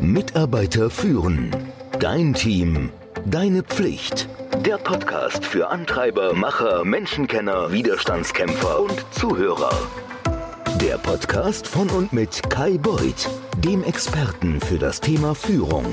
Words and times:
Mitarbeiter 0.00 0.88
führen. 0.88 1.50
Dein 1.98 2.32
Team. 2.34 2.90
Deine 3.24 3.62
Pflicht. 3.62 4.28
Der 4.64 4.78
Podcast 4.78 5.44
für 5.44 5.68
Antreiber, 5.68 6.32
Macher, 6.34 6.84
Menschenkenner, 6.84 7.72
Widerstandskämpfer 7.72 8.80
und 8.80 9.04
Zuhörer. 9.10 9.72
Der 10.80 10.98
Podcast 10.98 11.66
von 11.66 11.90
und 11.90 12.12
mit 12.12 12.48
Kai 12.48 12.78
Beuth, 12.78 13.28
dem 13.58 13.82
Experten 13.84 14.60
für 14.60 14.78
das 14.78 15.00
Thema 15.00 15.34
Führung. 15.34 15.84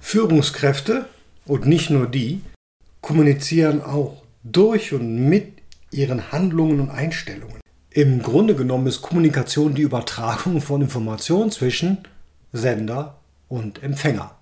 Führungskräfte 0.00 1.06
und 1.46 1.66
nicht 1.66 1.90
nur 1.90 2.06
die 2.06 2.40
kommunizieren 3.00 3.82
auch 3.82 4.22
durch 4.42 4.92
und 4.92 5.28
mit 5.28 5.52
ihren 5.90 6.32
Handlungen 6.32 6.80
und 6.80 6.90
Einstellungen. 6.90 7.60
Im 7.98 8.22
Grunde 8.22 8.54
genommen 8.54 8.86
ist 8.86 9.02
Kommunikation 9.02 9.74
die 9.74 9.82
Übertragung 9.82 10.60
von 10.60 10.82
Informationen 10.82 11.50
zwischen 11.50 11.98
Sender 12.52 13.16
und 13.48 13.82
Empfänger. 13.82 14.36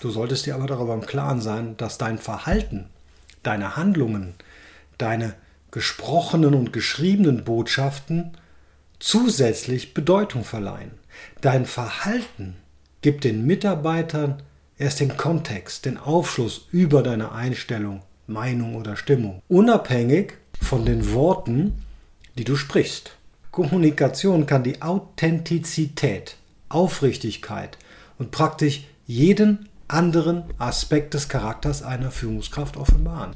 Du 0.00 0.10
solltest 0.10 0.44
dir 0.44 0.56
aber 0.56 0.66
darüber 0.66 0.94
im 0.94 1.06
Klaren 1.06 1.40
sein, 1.40 1.76
dass 1.76 1.98
dein 1.98 2.18
Verhalten, 2.18 2.86
deine 3.44 3.76
Handlungen, 3.76 4.34
deine 4.98 5.34
gesprochenen 5.70 6.52
und 6.52 6.72
geschriebenen 6.72 7.44
Botschaften 7.44 8.36
zusätzlich 8.98 9.94
Bedeutung 9.94 10.42
verleihen. 10.42 10.90
Dein 11.42 11.66
Verhalten 11.66 12.56
gibt 13.02 13.22
den 13.22 13.46
Mitarbeitern 13.46 14.42
erst 14.78 14.98
den 14.98 15.16
Kontext, 15.16 15.84
den 15.84 15.96
Aufschluss 15.96 16.66
über 16.72 17.04
deine 17.04 17.30
Einstellung, 17.30 18.02
Meinung 18.26 18.74
oder 18.74 18.96
Stimmung, 18.96 19.42
unabhängig 19.46 20.32
von 20.60 20.84
den 20.84 21.12
Worten, 21.12 21.84
die 22.36 22.44
du 22.44 22.56
sprichst. 22.56 23.16
Kommunikation 23.50 24.46
kann 24.46 24.64
die 24.64 24.82
Authentizität, 24.82 26.36
Aufrichtigkeit 26.68 27.78
und 28.18 28.30
praktisch 28.30 28.84
jeden 29.06 29.68
anderen 29.86 30.44
Aspekt 30.58 31.14
des 31.14 31.28
Charakters 31.28 31.82
einer 31.82 32.10
Führungskraft 32.10 32.76
offenbaren. 32.76 33.32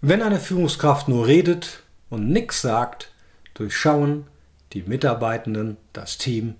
Wenn 0.00 0.22
eine 0.22 0.40
Führungskraft 0.40 1.08
nur 1.08 1.26
redet 1.26 1.82
und 2.10 2.28
nichts 2.28 2.62
sagt, 2.62 3.12
durchschauen 3.54 4.26
die 4.72 4.82
Mitarbeitenden, 4.82 5.76
das 5.92 6.18
Team, 6.18 6.56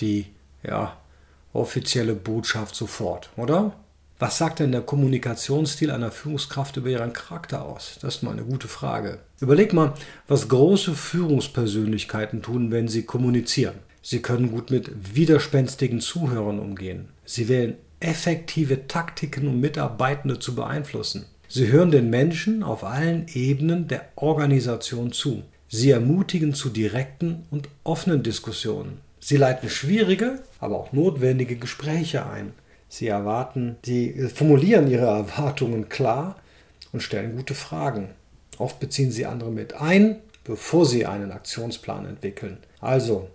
die 0.00 0.26
ja, 0.62 0.96
offizielle 1.52 2.14
Botschaft 2.14 2.74
sofort, 2.74 3.30
oder? 3.36 3.72
Was 4.18 4.38
sagt 4.38 4.60
denn 4.60 4.70
der 4.70 4.82
Kommunikationsstil 4.82 5.90
einer 5.90 6.12
Führungskraft 6.12 6.76
über 6.76 6.88
ihren 6.88 7.12
Charakter 7.12 7.64
aus? 7.64 7.98
Das 8.00 8.16
ist 8.16 8.22
mal 8.22 8.30
eine 8.30 8.44
gute 8.44 8.68
Frage. 8.68 9.18
Überleg 9.40 9.72
mal, 9.72 9.94
was 10.28 10.48
große 10.48 10.94
Führungspersönlichkeiten 10.94 12.40
tun, 12.40 12.70
wenn 12.70 12.86
sie 12.86 13.02
kommunizieren. 13.02 13.74
Sie 14.02 14.22
können 14.22 14.52
gut 14.52 14.70
mit 14.70 15.16
widerspenstigen 15.16 16.00
Zuhörern 16.00 16.60
umgehen. 16.60 17.08
Sie 17.24 17.48
wählen 17.48 17.74
effektive 17.98 18.86
Taktiken, 18.86 19.48
um 19.48 19.60
Mitarbeitende 19.60 20.38
zu 20.38 20.54
beeinflussen. 20.54 21.26
Sie 21.48 21.72
hören 21.72 21.90
den 21.90 22.08
Menschen 22.08 22.62
auf 22.62 22.84
allen 22.84 23.26
Ebenen 23.32 23.88
der 23.88 24.06
Organisation 24.14 25.12
zu. 25.12 25.42
Sie 25.68 25.90
ermutigen 25.90 26.54
zu 26.54 26.68
direkten 26.68 27.46
und 27.50 27.68
offenen 27.82 28.22
Diskussionen. 28.22 28.98
Sie 29.18 29.38
leiten 29.38 29.70
schwierige, 29.70 30.40
aber 30.60 30.76
auch 30.76 30.92
notwendige 30.92 31.56
Gespräche 31.56 32.26
ein. 32.26 32.52
Sie 32.94 33.08
erwarten, 33.08 33.74
sie 33.84 34.12
formulieren 34.32 34.88
ihre 34.88 35.06
Erwartungen 35.06 35.88
klar 35.88 36.36
und 36.92 37.00
stellen 37.00 37.34
gute 37.34 37.56
Fragen. 37.56 38.10
Oft 38.56 38.78
beziehen 38.78 39.10
sie 39.10 39.26
andere 39.26 39.50
mit 39.50 39.74
ein, 39.74 40.20
bevor 40.44 40.86
sie 40.86 41.04
einen 41.04 41.32
Aktionsplan 41.32 42.06
entwickeln. 42.06 42.58
Also, 42.80 43.28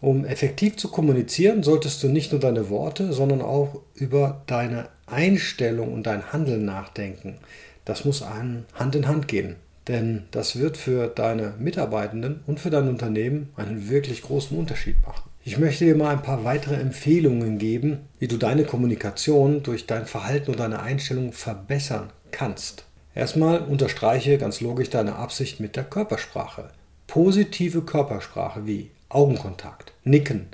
um 0.00 0.24
effektiv 0.24 0.74
zu 0.74 0.88
kommunizieren, 0.88 1.62
solltest 1.62 2.02
du 2.02 2.08
nicht 2.08 2.32
nur 2.32 2.40
deine 2.40 2.68
Worte, 2.68 3.12
sondern 3.12 3.42
auch 3.42 3.80
über 3.94 4.42
deine 4.48 4.88
Einstellung 5.06 5.92
und 5.92 6.04
dein 6.08 6.32
Handeln 6.32 6.64
nachdenken. 6.64 7.36
Das 7.84 8.04
muss 8.04 8.24
Hand 8.24 8.96
in 8.96 9.06
Hand 9.06 9.28
gehen. 9.28 9.54
Denn 9.86 10.24
das 10.32 10.58
wird 10.58 10.76
für 10.76 11.06
deine 11.06 11.54
Mitarbeitenden 11.60 12.40
und 12.48 12.58
für 12.58 12.70
dein 12.70 12.88
Unternehmen 12.88 13.50
einen 13.54 13.88
wirklich 13.88 14.22
großen 14.22 14.58
Unterschied 14.58 15.00
machen. 15.06 15.30
Ich 15.48 15.58
möchte 15.58 15.84
dir 15.84 15.94
mal 15.94 16.08
ein 16.08 16.22
paar 16.24 16.42
weitere 16.42 16.74
Empfehlungen 16.74 17.58
geben, 17.58 18.08
wie 18.18 18.26
du 18.26 18.36
deine 18.36 18.64
Kommunikation 18.64 19.62
durch 19.62 19.86
dein 19.86 20.04
Verhalten 20.04 20.50
und 20.50 20.58
deine 20.58 20.80
Einstellung 20.80 21.32
verbessern 21.32 22.10
kannst. 22.32 22.82
Erstmal 23.14 23.60
unterstreiche 23.60 24.38
ganz 24.38 24.60
logisch 24.60 24.90
deine 24.90 25.14
Absicht 25.14 25.60
mit 25.60 25.76
der 25.76 25.84
Körpersprache. 25.84 26.70
Positive 27.06 27.82
Körpersprache 27.82 28.66
wie 28.66 28.90
Augenkontakt, 29.08 29.92
Nicken 30.02 30.48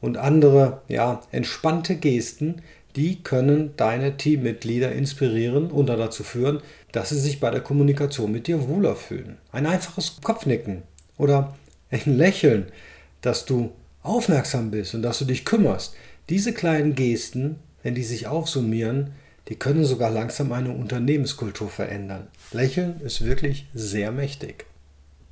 und 0.00 0.16
andere 0.16 0.80
ja, 0.88 1.20
entspannte 1.30 1.96
Gesten, 1.96 2.62
die 2.96 3.22
können 3.22 3.74
deine 3.76 4.16
Teammitglieder 4.16 4.92
inspirieren 4.92 5.70
und 5.70 5.88
dazu 5.88 6.22
führen, 6.22 6.62
dass 6.92 7.10
sie 7.10 7.20
sich 7.20 7.38
bei 7.38 7.50
der 7.50 7.60
Kommunikation 7.60 8.32
mit 8.32 8.46
dir 8.46 8.66
wohler 8.66 8.96
fühlen. 8.96 9.36
Ein 9.52 9.66
einfaches 9.66 10.22
Kopfnicken 10.22 10.84
oder 11.18 11.54
ein 11.90 12.16
Lächeln, 12.16 12.72
dass 13.20 13.44
du 13.44 13.72
aufmerksam 14.08 14.70
bist 14.70 14.94
und 14.94 15.02
dass 15.02 15.18
du 15.18 15.24
dich 15.24 15.44
kümmerst. 15.44 15.94
Diese 16.28 16.52
kleinen 16.52 16.94
Gesten, 16.94 17.56
wenn 17.82 17.94
die 17.94 18.02
sich 18.02 18.26
aufsummieren, 18.26 19.12
die 19.48 19.56
können 19.56 19.84
sogar 19.84 20.10
langsam 20.10 20.52
eine 20.52 20.72
Unternehmenskultur 20.72 21.70
verändern. 21.70 22.26
Lächeln 22.52 23.00
ist 23.00 23.24
wirklich 23.24 23.66
sehr 23.74 24.12
mächtig. 24.12 24.66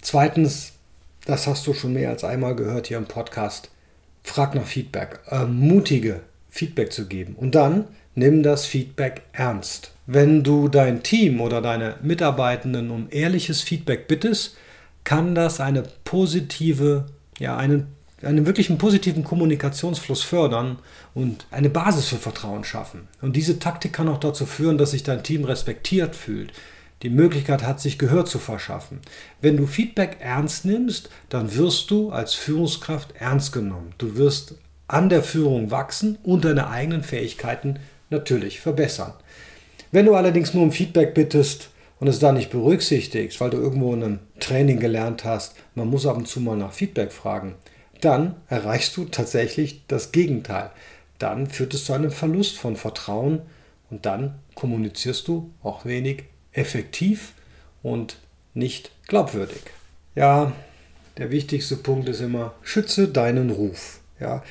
Zweitens, 0.01 0.73
das 1.27 1.47
hast 1.47 1.67
du 1.67 1.75
schon 1.75 1.93
mehr 1.93 2.11
als 2.11 2.25
einmal 2.25 2.55
gehört 2.57 2.87
hier 2.87 2.99
im 2.99 3.07
Podcast, 3.07 3.71
frag 4.23 4.55
nach 4.55 4.67
Feedback, 4.67 5.21
ermutige 5.27 6.21
Feedback 6.49 6.93
zu 6.93 7.07
geben 7.07 7.35
und 7.37 7.55
dann 7.55 7.85
nimm 8.15 8.43
das 8.43 8.65
Feedback 8.65 9.23
ernst. 9.33 9.93
Wenn 10.07 10.43
du 10.43 10.69
dein 10.69 11.03
Team 11.03 11.41
oder 11.41 11.61
deine 11.61 11.97
Mitarbeitenden 12.03 12.91
um 12.91 13.09
ehrliches 13.11 13.61
Feedback 13.61 14.09
bittest, 14.09 14.57
kann 15.05 15.35
das 15.35 15.61
eine 15.61 15.83
positive, 16.05 17.07
ja, 17.39 17.57
einen 17.57 17.96
einen 18.23 18.47
wirklichen 18.47 18.79
positiven 18.79 19.25
Kommunikationsfluss 19.25 20.23
fördern 20.23 20.79
und 21.15 21.47
eine 21.51 21.69
Basis 21.69 22.09
für 22.09 22.17
Vertrauen 22.17 22.65
schaffen. 22.65 23.09
Und 23.21 23.37
diese 23.37 23.59
Taktik 23.59 23.93
kann 23.93 24.09
auch 24.09 24.21
dazu 24.21 24.47
führen, 24.47 24.79
dass 24.79 24.93
sich 24.93 25.03
dein 25.03 25.23
Team 25.23 25.45
respektiert 25.45 26.17
fühlt, 26.17 26.53
die 27.03 27.11
Möglichkeit 27.11 27.63
hat, 27.63 27.81
sich 27.81 27.99
Gehör 27.99 28.25
zu 28.25 28.39
verschaffen. 28.39 29.01
Wenn 29.43 29.59
du 29.59 29.67
Feedback 29.67 30.17
ernst 30.21 30.65
nimmst, 30.65 31.11
dann 31.29 31.55
wirst 31.55 31.91
du 31.91 32.11
als 32.11 32.33
Führungskraft 32.33 33.15
ernst 33.19 33.53
genommen. 33.53 33.93
Du 33.99 34.17
wirst 34.17 34.55
an 34.89 35.09
der 35.11 35.23
Führung 35.23 35.71
wachsen 35.71 36.17
und 36.23 36.45
deine 36.45 36.71
eigenen 36.71 37.03
Fähigkeiten 37.03 37.79
natürlich 38.09 38.61
verbessern. 38.61 39.13
Wenn 39.93 40.07
du 40.07 40.15
allerdings 40.15 40.55
nur 40.55 40.63
um 40.63 40.73
Feedback 40.73 41.13
bittest 41.13 41.71
und 41.99 42.09
es 42.09 42.19
da 42.19 42.33
nicht 42.33 42.51
berücksichtigst, 42.51 43.41
weil 43.41 43.51
du 43.51 43.59
irgendwo 43.59 43.93
in 43.95 44.03
einem 44.03 44.19
Training 44.41 44.81
gelernt 44.81 45.25
hast, 45.25 45.55
man 45.75 45.89
muss 45.89 46.07
ab 46.07 46.17
und 46.17 46.29
zu 46.29 46.41
mal 46.41 46.57
nach 46.57 46.73
Feedback 46.73 47.13
fragen, 47.13 47.55
dann 48.01 48.37
erreichst 48.49 48.97
du 48.97 49.05
tatsächlich 49.05 49.83
das 49.89 50.13
Gegenteil. 50.13 50.71
Dann 51.19 51.47
führt 51.47 51.75
es 51.75 51.85
zu 51.85 51.93
einem 51.93 52.11
Verlust 52.11 52.59
von 52.59 52.77
Vertrauen 52.77 53.43
und 53.91 54.07
dann 54.07 54.39
kommunizierst 54.55 55.29
du 55.29 55.51
auch 55.63 55.85
wenig 55.85 56.25
effektiv 56.53 57.33
und 57.83 58.19
nicht 58.55 58.91
glaubwürdig. 59.07 59.63
Ja, 60.15 60.53
der 61.19 61.31
wichtigste 61.31 61.77
Punkt 61.77 62.09
ist 62.09 62.21
immer, 62.21 62.55
schütze 62.63 63.09
deinen 63.09 63.51
Ruf. 63.51 64.01
Ja, 64.19 64.43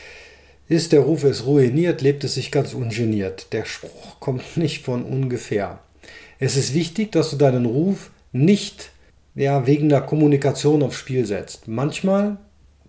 ist 0.67 0.91
der 0.91 1.01
Ruf 1.01 1.23
es 1.23 1.45
ruiniert, 1.45 2.01
lebt 2.01 2.23
es 2.23 2.35
sich 2.35 2.51
ganz 2.51 2.73
ungeniert. 2.73 3.53
Der 3.53 3.65
Spruch 3.65 4.19
kommt 4.19 4.43
nicht 4.57 4.83
von 4.83 5.03
ungefähr. 5.03 5.79
Es 6.39 6.55
ist 6.55 6.73
wichtig, 6.73 7.11
dass 7.11 7.31
du 7.31 7.37
deinen 7.37 7.65
Ruf 7.65 8.11
nicht 8.31 8.91
ja, 9.35 9.67
wegen 9.67 9.89
der 9.89 10.01
Kommunikation 10.01 10.81
aufs 10.81 10.97
Spiel 10.97 11.25
setzt. 11.25 11.67
Manchmal 11.67 12.37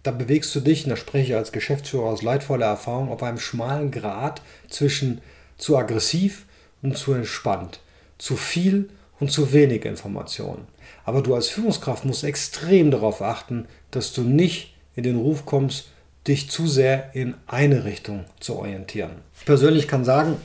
da 0.06 0.12
bewegst 0.12 0.55
du 0.55 0.61
dich, 0.61 0.84
und 0.84 0.91
da 0.91 0.97
spreche 0.97 1.33
ich 1.33 1.37
als 1.37 1.53
Geschäftsführer 1.53 2.04
aus 2.04 2.22
leidvoller 2.22 2.66
Erfahrung, 2.66 3.10
auf 3.10 3.22
einem 3.22 3.39
schmalen 3.39 3.91
Grat 3.91 4.41
zwischen 4.69 5.21
zu 5.59 5.77
aggressiv 5.77 6.45
und 6.83 6.97
zu 6.97 7.13
entspannt, 7.13 7.80
zu 8.19 8.36
viel 8.36 8.89
und 9.19 9.30
zu 9.30 9.53
wenig 9.53 9.84
Informationen. 9.84 10.66
Aber 11.04 11.22
du 11.22 11.34
als 11.34 11.48
Führungskraft 11.48 12.04
musst 12.04 12.25
extrem 12.25 12.91
darauf 12.91 13.22
achten, 13.22 13.66
dass 13.91 14.13
du 14.13 14.22
nicht 14.22 14.75
in 14.95 15.03
den 15.03 15.16
Ruf 15.16 15.47
kommst, 15.47 15.91
dich 16.27 16.51
zu 16.51 16.66
sehr 16.66 17.15
in 17.15 17.34
eine 17.47 17.84
Richtung 17.84 18.25
zu 18.41 18.57
orientieren. 18.57 19.13
Ich 19.39 19.45
persönlich 19.45 19.89
kann 19.89 20.04
sagen, 20.04 20.36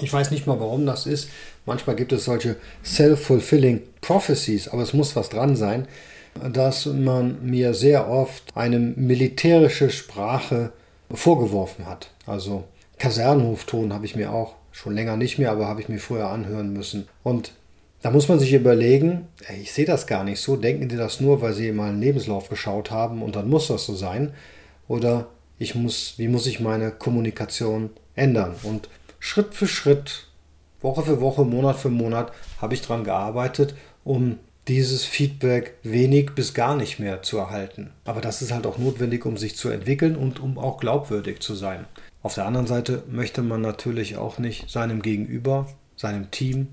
ich 0.00 0.12
weiß 0.12 0.30
nicht 0.30 0.46
mal, 0.46 0.60
warum 0.60 0.86
das 0.86 1.06
ist. 1.06 1.30
Manchmal 1.66 1.96
gibt 1.96 2.12
es 2.12 2.24
solche 2.24 2.56
self-fulfilling 2.84 3.82
prophecies, 4.00 4.68
aber 4.68 4.82
es 4.82 4.92
muss 4.92 5.16
was 5.16 5.28
dran 5.28 5.56
sein 5.56 5.88
dass 6.52 6.86
man 6.86 7.44
mir 7.44 7.74
sehr 7.74 8.08
oft 8.08 8.44
eine 8.54 8.78
militärische 8.78 9.90
Sprache 9.90 10.72
vorgeworfen 11.10 11.86
hat. 11.86 12.10
Also 12.26 12.64
Kasernenhofton 12.98 13.92
habe 13.92 14.04
ich 14.04 14.16
mir 14.16 14.32
auch 14.32 14.54
schon 14.72 14.94
länger 14.94 15.16
nicht 15.16 15.38
mehr, 15.38 15.50
aber 15.50 15.66
habe 15.66 15.80
ich 15.80 15.88
mir 15.88 15.98
früher 15.98 16.28
anhören 16.28 16.72
müssen. 16.72 17.08
Und 17.22 17.52
da 18.02 18.10
muss 18.10 18.28
man 18.28 18.38
sich 18.38 18.52
überlegen, 18.52 19.26
ich 19.60 19.72
sehe 19.72 19.86
das 19.86 20.06
gar 20.06 20.22
nicht 20.22 20.40
so, 20.40 20.56
denken 20.56 20.88
die 20.88 20.96
das 20.96 21.20
nur, 21.20 21.42
weil 21.42 21.52
sie 21.52 21.72
mal 21.72 21.88
einen 21.88 22.00
Lebenslauf 22.00 22.48
geschaut 22.48 22.90
haben 22.90 23.22
und 23.22 23.34
dann 23.34 23.48
muss 23.48 23.68
das 23.68 23.86
so 23.86 23.94
sein? 23.94 24.32
Oder 24.86 25.26
ich 25.58 25.74
muss, 25.74 26.14
wie 26.16 26.28
muss 26.28 26.46
ich 26.46 26.60
meine 26.60 26.92
Kommunikation 26.92 27.90
ändern? 28.14 28.54
Und 28.62 28.88
Schritt 29.18 29.54
für 29.54 29.66
Schritt, 29.66 30.28
Woche 30.80 31.02
für 31.02 31.20
Woche, 31.20 31.44
Monat 31.44 31.76
für 31.76 31.88
Monat 31.88 32.32
habe 32.60 32.74
ich 32.74 32.82
daran 32.82 33.02
gearbeitet, 33.02 33.74
um 34.04 34.38
dieses 34.68 35.04
Feedback 35.04 35.74
wenig 35.82 36.32
bis 36.34 36.54
gar 36.54 36.76
nicht 36.76 36.98
mehr 36.98 37.22
zu 37.22 37.38
erhalten. 37.38 37.90
Aber 38.04 38.20
das 38.20 38.42
ist 38.42 38.52
halt 38.52 38.66
auch 38.66 38.78
notwendig, 38.78 39.24
um 39.24 39.36
sich 39.36 39.56
zu 39.56 39.70
entwickeln 39.70 40.14
und 40.14 40.40
um 40.40 40.58
auch 40.58 40.78
glaubwürdig 40.78 41.40
zu 41.40 41.54
sein. 41.54 41.86
Auf 42.22 42.34
der 42.34 42.46
anderen 42.46 42.66
Seite 42.66 43.02
möchte 43.10 43.42
man 43.42 43.60
natürlich 43.60 44.16
auch 44.16 44.38
nicht 44.38 44.70
seinem 44.70 45.02
Gegenüber, 45.02 45.66
seinem 45.96 46.30
Team 46.30 46.68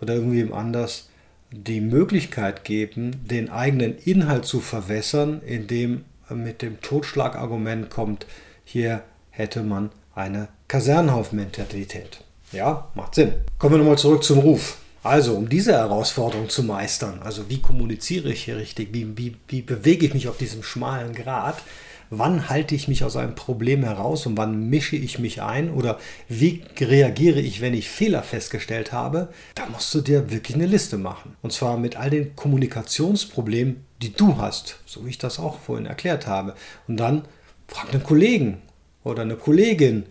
oder 0.00 0.14
irgendwem 0.14 0.52
anders 0.52 1.08
die 1.50 1.80
Möglichkeit 1.80 2.64
geben, 2.64 3.12
den 3.24 3.50
eigenen 3.50 3.96
Inhalt 3.98 4.44
zu 4.44 4.60
verwässern, 4.60 5.40
indem 5.46 6.04
mit 6.28 6.60
dem 6.62 6.80
Totschlagargument 6.80 7.88
kommt, 7.88 8.26
hier 8.64 9.02
hätte 9.30 9.62
man 9.62 9.90
eine 10.14 10.48
Kasernenhauf-Mentalität. 10.66 12.24
Ja, 12.50 12.88
macht 12.94 13.14
Sinn. 13.14 13.34
Kommen 13.58 13.74
wir 13.74 13.78
nochmal 13.78 13.98
zurück 13.98 14.24
zum 14.24 14.38
Ruf. 14.38 14.78
Also, 15.06 15.34
um 15.34 15.48
diese 15.48 15.72
Herausforderung 15.72 16.48
zu 16.48 16.64
meistern, 16.64 17.20
also 17.22 17.48
wie 17.48 17.62
kommuniziere 17.62 18.32
ich 18.32 18.42
hier 18.42 18.56
richtig, 18.56 18.88
wie, 18.92 19.16
wie, 19.16 19.36
wie 19.46 19.62
bewege 19.62 20.04
ich 20.04 20.14
mich 20.14 20.26
auf 20.26 20.36
diesem 20.36 20.64
schmalen 20.64 21.14
Grat, 21.14 21.62
wann 22.10 22.48
halte 22.48 22.74
ich 22.74 22.88
mich 22.88 23.04
aus 23.04 23.14
einem 23.14 23.36
Problem 23.36 23.84
heraus 23.84 24.26
und 24.26 24.36
wann 24.36 24.68
mische 24.68 24.96
ich 24.96 25.20
mich 25.20 25.42
ein 25.42 25.70
oder 25.70 26.00
wie 26.28 26.62
reagiere 26.80 27.38
ich, 27.38 27.60
wenn 27.60 27.72
ich 27.72 27.88
Fehler 27.88 28.24
festgestellt 28.24 28.92
habe, 28.92 29.28
da 29.54 29.66
musst 29.66 29.94
du 29.94 30.00
dir 30.00 30.32
wirklich 30.32 30.56
eine 30.56 30.66
Liste 30.66 30.98
machen. 30.98 31.36
Und 31.40 31.52
zwar 31.52 31.78
mit 31.78 31.96
all 31.96 32.10
den 32.10 32.34
Kommunikationsproblemen, 32.34 33.84
die 34.02 34.12
du 34.12 34.38
hast, 34.38 34.80
so 34.86 35.06
wie 35.06 35.10
ich 35.10 35.18
das 35.18 35.38
auch 35.38 35.60
vorhin 35.60 35.86
erklärt 35.86 36.26
habe. 36.26 36.56
Und 36.88 36.96
dann 36.96 37.26
frag 37.68 37.92
einen 37.92 38.02
Kollegen 38.02 38.58
oder 39.04 39.22
eine 39.22 39.36
Kollegin, 39.36 40.06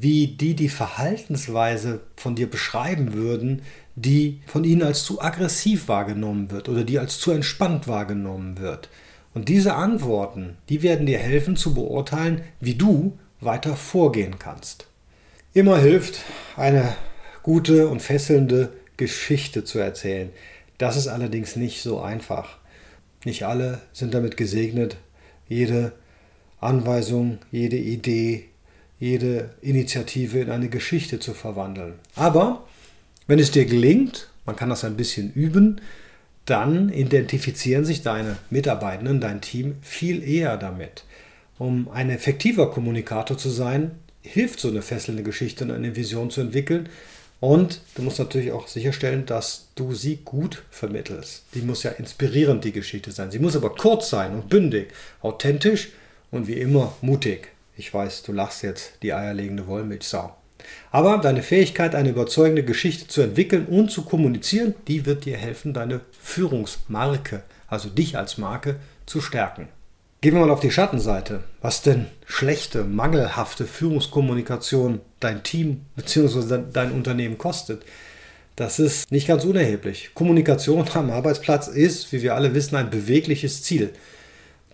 wie 0.00 0.28
die 0.28 0.54
die 0.54 0.68
Verhaltensweise 0.68 2.00
von 2.16 2.34
dir 2.34 2.48
beschreiben 2.48 3.12
würden, 3.12 3.62
die 3.94 4.40
von 4.46 4.64
ihnen 4.64 4.82
als 4.82 5.04
zu 5.04 5.20
aggressiv 5.20 5.88
wahrgenommen 5.88 6.50
wird 6.50 6.68
oder 6.68 6.84
die 6.84 6.98
als 6.98 7.18
zu 7.18 7.30
entspannt 7.30 7.88
wahrgenommen 7.88 8.58
wird. 8.58 8.88
Und 9.34 9.48
diese 9.48 9.74
Antworten, 9.74 10.56
die 10.68 10.82
werden 10.82 11.06
dir 11.06 11.18
helfen 11.18 11.56
zu 11.56 11.74
beurteilen, 11.74 12.42
wie 12.60 12.74
du 12.74 13.18
weiter 13.40 13.76
vorgehen 13.76 14.38
kannst. 14.38 14.86
Immer 15.54 15.78
hilft, 15.78 16.20
eine 16.56 16.94
gute 17.42 17.88
und 17.88 18.00
fesselnde 18.00 18.72
Geschichte 18.96 19.64
zu 19.64 19.78
erzählen. 19.78 20.30
Das 20.78 20.96
ist 20.96 21.08
allerdings 21.08 21.56
nicht 21.56 21.82
so 21.82 22.00
einfach. 22.00 22.58
Nicht 23.24 23.44
alle 23.44 23.80
sind 23.92 24.14
damit 24.14 24.36
gesegnet, 24.36 24.96
jede 25.48 25.92
Anweisung, 26.60 27.38
jede 27.50 27.76
Idee, 27.76 28.48
jede 29.02 29.50
Initiative 29.62 30.38
in 30.38 30.48
eine 30.48 30.68
Geschichte 30.68 31.18
zu 31.18 31.34
verwandeln. 31.34 31.94
Aber 32.14 32.68
wenn 33.26 33.40
es 33.40 33.50
dir 33.50 33.64
gelingt, 33.64 34.28
man 34.46 34.54
kann 34.54 34.68
das 34.68 34.84
ein 34.84 34.96
bisschen 34.96 35.32
üben, 35.32 35.80
dann 36.44 36.88
identifizieren 36.88 37.84
sich 37.84 38.02
deine 38.02 38.36
Mitarbeitenden, 38.50 39.20
dein 39.20 39.40
Team 39.40 39.74
viel 39.82 40.22
eher 40.22 40.56
damit. 40.56 41.02
Um 41.58 41.88
ein 41.88 42.10
effektiver 42.10 42.70
Kommunikator 42.70 43.36
zu 43.36 43.50
sein, 43.50 43.90
hilft 44.22 44.60
so 44.60 44.68
eine 44.68 44.82
fesselnde 44.82 45.24
Geschichte 45.24 45.64
und 45.64 45.72
eine 45.72 45.96
Vision 45.96 46.30
zu 46.30 46.40
entwickeln. 46.40 46.88
Und 47.40 47.80
du 47.96 48.02
musst 48.02 48.20
natürlich 48.20 48.52
auch 48.52 48.68
sicherstellen, 48.68 49.26
dass 49.26 49.66
du 49.74 49.94
sie 49.94 50.20
gut 50.24 50.62
vermittelst. 50.70 51.42
Die 51.54 51.62
muss 51.62 51.82
ja 51.82 51.90
inspirierend, 51.90 52.62
die 52.62 52.70
Geschichte 52.70 53.10
sein. 53.10 53.32
Sie 53.32 53.40
muss 53.40 53.56
aber 53.56 53.74
kurz 53.74 54.10
sein 54.10 54.32
und 54.32 54.48
bündig, 54.48 54.92
authentisch 55.22 55.88
und 56.30 56.46
wie 56.46 56.52
immer 56.52 56.96
mutig. 57.00 57.48
Ich 57.76 57.92
weiß, 57.92 58.22
du 58.22 58.32
lachst 58.32 58.62
jetzt, 58.62 59.02
die 59.02 59.14
eierlegende 59.14 59.66
Wollmilchsau. 59.66 60.36
Aber 60.90 61.18
deine 61.18 61.42
Fähigkeit, 61.42 61.94
eine 61.94 62.10
überzeugende 62.10 62.62
Geschichte 62.64 63.08
zu 63.08 63.22
entwickeln 63.22 63.66
und 63.66 63.90
zu 63.90 64.02
kommunizieren, 64.02 64.74
die 64.88 65.06
wird 65.06 65.24
dir 65.24 65.36
helfen, 65.36 65.72
deine 65.72 66.00
Führungsmarke, 66.20 67.42
also 67.66 67.88
dich 67.88 68.16
als 68.16 68.38
Marke, 68.38 68.76
zu 69.06 69.20
stärken. 69.20 69.68
Gehen 70.20 70.34
wir 70.34 70.40
mal 70.40 70.50
auf 70.50 70.60
die 70.60 70.70
Schattenseite. 70.70 71.42
Was 71.60 71.82
denn 71.82 72.06
schlechte, 72.26 72.84
mangelhafte 72.84 73.66
Führungskommunikation 73.66 75.00
dein 75.18 75.42
Team 75.42 75.80
bzw. 75.96 76.60
dein 76.72 76.92
Unternehmen 76.92 77.38
kostet? 77.38 77.84
Das 78.54 78.78
ist 78.78 79.10
nicht 79.10 79.26
ganz 79.26 79.44
unerheblich. 79.44 80.10
Kommunikation 80.14 80.86
am 80.94 81.10
Arbeitsplatz 81.10 81.66
ist, 81.66 82.12
wie 82.12 82.22
wir 82.22 82.36
alle 82.36 82.54
wissen, 82.54 82.76
ein 82.76 82.90
bewegliches 82.90 83.62
Ziel. 83.62 83.90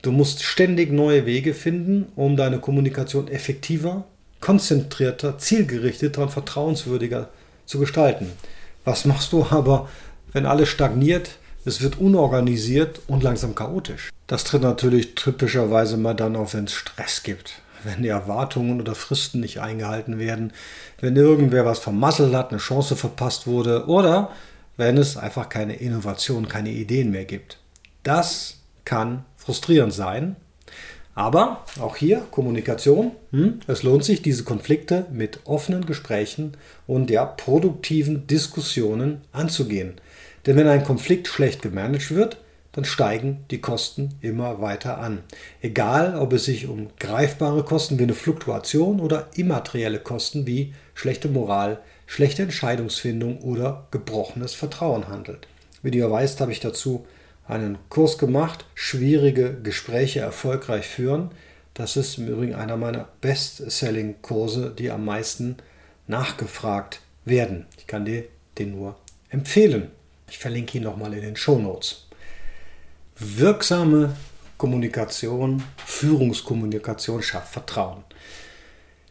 Du 0.02 0.12
musst 0.12 0.42
ständig 0.42 0.92
neue 0.92 1.26
Wege 1.26 1.54
finden, 1.54 2.06
um 2.14 2.36
deine 2.36 2.58
Kommunikation 2.58 3.28
effektiver, 3.28 4.04
konzentrierter, 4.40 5.38
zielgerichteter 5.38 6.22
und 6.22 6.30
vertrauenswürdiger 6.30 7.28
zu 7.66 7.80
gestalten. 7.80 8.32
Was 8.84 9.04
machst 9.04 9.32
du 9.32 9.46
aber, 9.50 9.88
wenn 10.32 10.46
alles 10.46 10.68
stagniert, 10.68 11.38
es 11.64 11.82
wird 11.82 11.98
unorganisiert 11.98 13.00
und 13.08 13.22
langsam 13.22 13.54
chaotisch? 13.54 14.10
Das 14.26 14.44
tritt 14.44 14.62
natürlich 14.62 15.14
typischerweise 15.14 15.96
mal 15.96 16.14
dann 16.14 16.36
auf, 16.36 16.54
wenn 16.54 16.64
es 16.64 16.72
Stress 16.72 17.22
gibt, 17.22 17.60
wenn 17.82 18.02
die 18.02 18.08
Erwartungen 18.08 18.80
oder 18.80 18.94
Fristen 18.94 19.40
nicht 19.40 19.60
eingehalten 19.60 20.18
werden, 20.18 20.52
wenn 21.00 21.16
irgendwer 21.16 21.64
was 21.64 21.80
vermasselt 21.80 22.34
hat, 22.34 22.50
eine 22.50 22.60
Chance 22.60 22.94
verpasst 22.94 23.46
wurde 23.46 23.86
oder 23.86 24.30
wenn 24.76 24.96
es 24.96 25.16
einfach 25.16 25.48
keine 25.48 25.74
Innovation, 25.74 26.48
keine 26.48 26.70
Ideen 26.70 27.10
mehr 27.10 27.24
gibt. 27.24 27.58
Das 28.04 28.58
kann 28.84 29.24
frustrierend 29.48 29.94
sein 29.94 30.36
aber 31.18 31.64
auch 31.80 31.96
hier 31.96 32.24
Kommunikation. 32.30 33.10
Hm, 33.32 33.58
es 33.66 33.82
lohnt 33.82 34.04
sich, 34.04 34.22
diese 34.22 34.44
Konflikte 34.44 35.06
mit 35.10 35.40
offenen 35.46 35.84
Gesprächen 35.84 36.52
und 36.86 37.10
ja, 37.10 37.24
produktiven 37.24 38.28
Diskussionen 38.28 39.22
anzugehen. 39.32 39.94
Denn 40.46 40.56
wenn 40.56 40.68
ein 40.68 40.84
Konflikt 40.84 41.26
schlecht 41.26 41.60
gemanagt 41.60 42.14
wird, 42.14 42.36
dann 42.70 42.84
steigen 42.84 43.44
die 43.50 43.60
Kosten 43.60 44.10
immer 44.20 44.60
weiter 44.60 44.98
an. 44.98 45.24
Egal, 45.60 46.16
ob 46.16 46.34
es 46.34 46.44
sich 46.44 46.68
um 46.68 46.86
greifbare 47.00 47.64
Kosten 47.64 47.98
wie 47.98 48.04
eine 48.04 48.14
Fluktuation 48.14 49.00
oder 49.00 49.26
immaterielle 49.34 49.98
Kosten 49.98 50.46
wie 50.46 50.72
schlechte 50.94 51.26
Moral, 51.28 51.80
schlechte 52.06 52.42
Entscheidungsfindung 52.42 53.40
oder 53.40 53.88
gebrochenes 53.90 54.54
Vertrauen 54.54 55.08
handelt. 55.08 55.48
Wie 55.82 55.90
du 55.90 55.98
ja 55.98 56.08
weißt, 56.08 56.40
habe 56.40 56.52
ich 56.52 56.60
dazu 56.60 57.06
einen 57.48 57.78
Kurs 57.88 58.18
gemacht, 58.18 58.66
schwierige 58.74 59.54
Gespräche 59.54 60.20
erfolgreich 60.20 60.86
führen. 60.86 61.30
Das 61.74 61.96
ist 61.96 62.18
im 62.18 62.28
Übrigen 62.28 62.54
einer 62.54 62.76
meiner 62.76 63.08
Best-Selling-Kurse, 63.20 64.74
die 64.78 64.90
am 64.90 65.04
meisten 65.04 65.56
nachgefragt 66.06 67.00
werden. 67.24 67.66
Ich 67.78 67.86
kann 67.86 68.04
dir 68.04 68.24
den 68.58 68.72
nur 68.72 68.96
empfehlen. 69.30 69.90
Ich 70.28 70.38
verlinke 70.38 70.76
ihn 70.76 70.84
nochmal 70.84 71.14
in 71.14 71.22
den 71.22 71.36
Show 71.36 71.58
Notes. 71.58 72.06
Wirksame 73.16 74.14
Kommunikation, 74.58 75.62
Führungskommunikation 75.84 77.22
schafft 77.22 77.52
Vertrauen. 77.52 78.04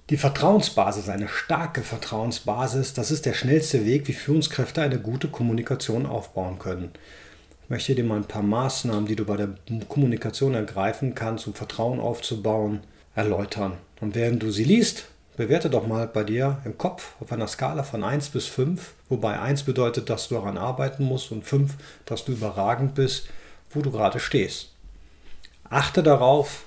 Die 0.09 0.17
Vertrauensbasis, 0.17 1.09
eine 1.09 1.27
starke 1.27 1.81
Vertrauensbasis, 1.81 2.93
das 2.93 3.12
ist 3.12 3.25
der 3.25 3.33
schnellste 3.33 3.85
Weg, 3.85 4.07
wie 4.07 4.13
Führungskräfte 4.13 4.81
eine 4.81 5.00
gute 5.00 5.27
Kommunikation 5.27 6.05
aufbauen 6.05 6.59
können 6.59 6.91
möchte 7.69 7.95
dir 7.95 8.03
mal 8.03 8.17
ein 8.17 8.27
paar 8.27 8.43
Maßnahmen, 8.43 9.05
die 9.05 9.15
du 9.15 9.25
bei 9.25 9.38
der 9.38 9.50
Kommunikation 9.89 10.53
ergreifen 10.53 11.15
kannst, 11.15 11.47
um 11.47 11.53
Vertrauen 11.53 12.00
aufzubauen, 12.00 12.81
erläutern. 13.15 13.74
Und 14.00 14.15
während 14.15 14.43
du 14.43 14.51
sie 14.51 14.63
liest, 14.63 15.05
bewerte 15.36 15.69
doch 15.69 15.86
mal 15.86 16.07
bei 16.07 16.24
dir 16.24 16.59
im 16.65 16.77
Kopf 16.77 17.15
auf 17.19 17.31
einer 17.31 17.47
Skala 17.47 17.83
von 17.83 18.03
1 18.03 18.29
bis 18.29 18.47
5, 18.47 18.93
wobei 19.09 19.39
1 19.39 19.63
bedeutet, 19.63 20.09
dass 20.09 20.29
du 20.29 20.36
daran 20.36 20.57
arbeiten 20.57 21.03
musst 21.03 21.31
und 21.31 21.43
5, 21.43 21.75
dass 22.05 22.25
du 22.25 22.31
überragend 22.33 22.95
bist, 22.95 23.29
wo 23.69 23.81
du 23.81 23.91
gerade 23.91 24.19
stehst. 24.19 24.71
Achte 25.69 26.01
darauf, 26.01 26.63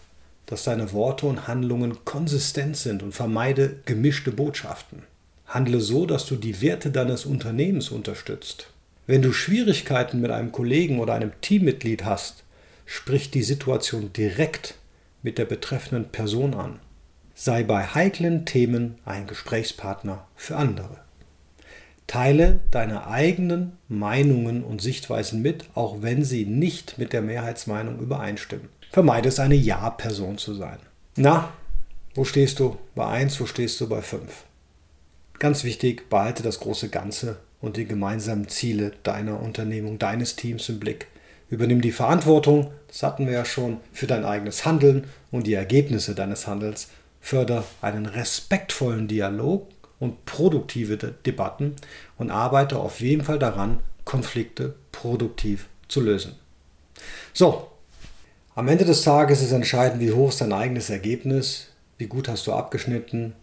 dass 0.47 0.65
deine 0.65 0.93
Worte 0.93 1.27
und 1.27 1.47
Handlungen 1.47 2.05
konsistent 2.05 2.77
sind 2.77 3.03
und 3.03 3.13
vermeide 3.13 3.77
gemischte 3.87 4.31
Botschaften. 4.33 5.05
Handle 5.47 5.81
so, 5.81 6.07
dass 6.07 6.27
du 6.27 6.37
die 6.37 6.61
Werte 6.61 6.91
deines 6.91 7.27
Unternehmens 7.27 7.91
unterstützt. 7.91 8.69
Wenn 9.11 9.23
du 9.23 9.33
Schwierigkeiten 9.33 10.21
mit 10.21 10.31
einem 10.31 10.53
Kollegen 10.53 11.01
oder 11.01 11.15
einem 11.15 11.33
Teammitglied 11.41 12.05
hast, 12.05 12.45
sprich 12.87 13.33
die 13.33 13.43
Situation 13.43 14.13
direkt 14.13 14.77
mit 15.25 15.37
der 15.37 15.47
betreffenden 15.47 16.13
Person 16.13 16.55
an. 16.55 16.79
Sei 17.35 17.65
bei 17.65 17.87
heiklen 17.87 18.47
Themen 18.47 19.01
ein 19.05 19.27
Gesprächspartner 19.27 20.29
für 20.37 20.57
andere. 20.57 20.99
Teile 22.07 22.61
deine 22.71 23.09
eigenen 23.09 23.79
Meinungen 23.89 24.63
und 24.63 24.81
Sichtweisen 24.81 25.43
mit, 25.43 25.65
auch 25.75 26.03
wenn 26.03 26.23
sie 26.23 26.45
nicht 26.45 26.97
mit 26.97 27.13
der 27.13 27.23
Mehrheitsmeinung 27.23 27.99
übereinstimmen. 27.99 28.69
Vermeide 28.93 29.31
es, 29.31 29.41
eine 29.41 29.57
Ja-Person 29.57 30.39
zu 30.39 30.55
sein. 30.55 30.79
Na, 31.17 31.53
wo 32.15 32.25
stehst 32.25 32.61
du 32.61 32.79
bei 32.95 33.09
1, 33.09 33.41
wo 33.41 33.47
stehst 33.47 33.81
du 33.81 33.89
bei 33.89 34.03
5? 34.03 34.45
Ganz 35.41 35.65
wichtig, 35.65 36.11
behalte 36.11 36.43
das 36.43 36.61
große 36.61 36.91
Ganze 36.91 37.39
und 37.63 37.79
die 37.79 37.87
gemeinsamen 37.87 38.49
Ziele 38.49 38.93
deiner 39.03 39.41
Unternehmung, 39.41 39.99
deines 39.99 40.37
Teams 40.37 40.69
im 40.69 40.79
Blick. 40.79 41.07
Übernimm 41.49 41.81
die 41.81 41.93
Verantwortung, 41.93 42.71
das 42.89 43.03
hatten 43.03 43.25
wir 43.27 43.33
ja 43.33 43.47
schon, 43.47 43.79
für 43.91 44.07
dein 44.07 44.27
eigenes 44.27 44.67
Handeln 44.67 45.05
und 45.31 45.47
die 45.47 45.55
Ergebnisse 45.55 46.15
deines 46.15 46.47
Handels. 46.47 46.89
Förder 47.23 47.65
einen 47.81 48.05
respektvollen 48.05 49.09
Dialog 49.09 49.67
und 49.99 50.27
produktive 50.27 50.99
Debatten 50.99 51.75
und 52.19 52.31
arbeite 52.31 52.79
auf 52.79 53.01
jeden 53.01 53.25
Fall 53.25 53.39
daran, 53.39 53.81
Konflikte 54.05 54.75
produktiv 54.93 55.69
zu 55.89 56.03
lösen. 56.03 56.35
So, 57.33 57.67
am 58.55 58.69
Ende 58.69 58.85
des 58.85 59.05
Tages 59.05 59.41
ist 59.41 59.53
entscheidend, 59.53 60.03
wie 60.03 60.13
hoch 60.13 60.29
ist 60.29 60.43
dein 60.43 60.53
eigenes 60.53 60.91
Ergebnis, 60.91 61.69
wie 61.97 62.09
gut 62.09 62.29
hast 62.29 62.47
du 62.47 62.53
abgeschnitten 62.53 63.35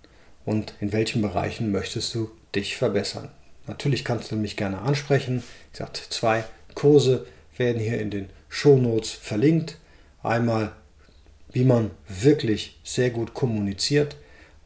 und 0.48 0.74
in 0.80 0.94
welchen 0.94 1.22
Bereichen 1.22 1.74
möchtest 1.74 2.16
du 2.16 2.32
dich 2.56 2.78
verbessern. 2.78 3.28
Natürlich 3.68 4.06
kannst 4.06 4.32
du 4.32 4.38
mich 4.38 4.56
gerne 4.56 4.80
ansprechen. 4.80 5.44
Ich 5.74 5.80
sagte, 5.80 6.00
zwei 6.10 6.46
Kurse 6.74 7.28
werden 7.58 7.82
hier 7.82 8.00
in 8.00 8.12
den 8.12 8.30
Shownotes 8.48 9.12
verlinkt. 9.12 9.78
Einmal, 10.24 10.72
wie 11.52 11.66
man 11.66 11.92
wirklich 12.08 12.80
sehr 12.86 13.10
gut 13.10 13.34
kommuniziert 13.34 14.16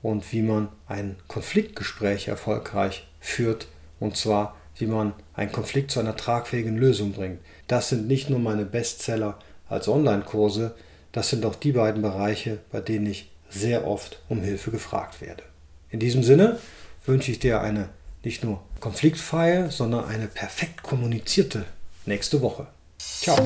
und 0.03 0.31
wie 0.31 0.43
man 0.43 0.69
ein 0.87 1.15
Konfliktgespräch 1.27 2.27
erfolgreich 2.27 3.07
führt. 3.19 3.67
Und 3.99 4.15
zwar, 4.15 4.55
wie 4.77 4.85
man 4.85 5.13
einen 5.33 5.51
Konflikt 5.51 5.89
zu 5.89 5.99
einer 5.99 6.15
tragfähigen 6.15 6.77
Lösung 6.77 7.13
bringt. 7.13 7.39
Das 7.67 7.89
sind 7.89 8.07
nicht 8.07 8.29
nur 8.29 8.39
meine 8.39 8.65
Bestseller 8.65 9.39
als 9.67 9.87
Online-Kurse, 9.87 10.75
das 11.11 11.29
sind 11.29 11.43
auch 11.43 11.55
die 11.55 11.71
beiden 11.71 12.03
Bereiche, 12.03 12.59
bei 12.71 12.81
denen 12.81 13.07
ich 13.07 13.31
sehr 13.49 13.87
oft 13.87 14.21
um 14.29 14.43
Hilfe 14.43 14.69
gefragt 14.69 15.21
werde. 15.21 15.43
In 15.91 15.99
diesem 15.99 16.23
Sinne 16.23 16.57
wünsche 17.05 17.31
ich 17.31 17.39
dir 17.39 17.59
eine 17.59 17.89
nicht 18.23 18.45
nur 18.45 18.61
konfliktfreie, 18.79 19.69
sondern 19.71 20.05
eine 20.05 20.27
perfekt 20.27 20.83
kommunizierte 20.83 21.65
nächste 22.05 22.41
Woche. 22.41 22.67
Ciao. 22.97 23.37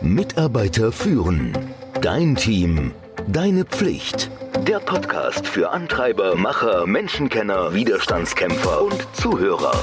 Mitarbeiter 0.00 0.92
führen. 0.92 1.52
Dein 2.00 2.36
Team. 2.36 2.92
Deine 3.26 3.64
Pflicht. 3.64 4.30
Der 4.68 4.78
Podcast 4.78 5.46
für 5.46 5.70
Antreiber, 5.70 6.36
Macher, 6.36 6.86
Menschenkenner, 6.86 7.74
Widerstandskämpfer 7.74 8.82
und 8.82 9.08
Zuhörer. 9.14 9.74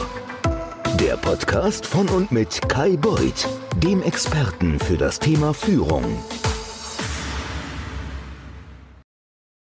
Der 1.02 1.18
Podcast 1.18 1.86
von 1.86 2.08
und 2.08 2.32
mit 2.32 2.70
Kai 2.70 2.96
Beuth, 2.96 3.50
dem 3.84 4.02
Experten 4.02 4.80
für 4.80 4.98
das 4.98 5.20
Thema 5.20 5.54
Führung. 5.54 6.18